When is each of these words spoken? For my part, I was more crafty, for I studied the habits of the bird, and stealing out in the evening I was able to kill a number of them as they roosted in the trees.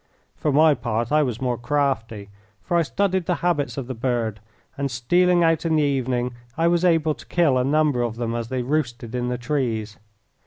For 0.35 0.51
my 0.51 0.73
part, 0.73 1.11
I 1.11 1.21
was 1.21 1.39
more 1.39 1.59
crafty, 1.59 2.31
for 2.63 2.75
I 2.75 2.81
studied 2.81 3.27
the 3.27 3.35
habits 3.45 3.77
of 3.77 3.85
the 3.85 3.93
bird, 3.93 4.39
and 4.75 4.89
stealing 4.89 5.43
out 5.43 5.63
in 5.63 5.75
the 5.75 5.83
evening 5.83 6.33
I 6.57 6.67
was 6.69 6.83
able 6.83 7.13
to 7.13 7.25
kill 7.27 7.55
a 7.59 7.63
number 7.63 8.01
of 8.01 8.15
them 8.15 8.33
as 8.33 8.47
they 8.47 8.63
roosted 8.63 9.13
in 9.13 9.27
the 9.29 9.37
trees. 9.37 9.97